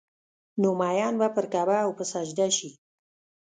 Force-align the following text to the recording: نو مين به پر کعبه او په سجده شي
نو 0.61 0.69
مين 0.79 1.13
به 1.19 1.27
پر 1.35 1.45
کعبه 1.53 1.77
او 1.85 1.91
په 1.97 2.03
سجده 2.11 2.47
شي 2.57 2.69